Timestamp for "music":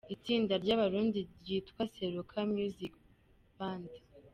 2.53-2.93